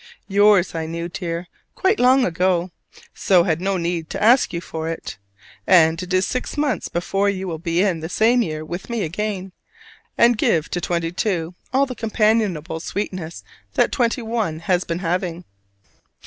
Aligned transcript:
Yours, 0.27 0.73
I 0.73 0.87
knew, 0.87 1.09
dear, 1.09 1.47
quite 1.75 1.99
long 1.99 2.25
ago, 2.25 2.71
so 3.13 3.43
had 3.43 3.61
no 3.61 3.77
need 3.77 4.09
to 4.09 4.23
ask 4.23 4.51
you 4.51 4.59
for 4.59 4.89
it. 4.89 5.19
And 5.67 6.01
it 6.01 6.11
is 6.11 6.25
six 6.25 6.57
months 6.57 6.87
before 6.87 7.29
you 7.29 7.47
will 7.47 7.59
be 7.59 7.83
in 7.83 7.99
the 7.99 8.09
same 8.09 8.41
year 8.41 8.65
with 8.65 8.89
me 8.89 9.03
again, 9.03 9.51
and 10.17 10.39
give 10.39 10.71
to 10.71 10.81
twenty 10.81 11.11
two 11.11 11.53
all 11.71 11.85
the 11.85 11.93
companionable 11.93 12.79
sweetness 12.79 13.43
that 13.75 13.91
twenty 13.91 14.23
one 14.23 14.61
has 14.61 14.83
been 14.83 14.97
having. 15.05 15.45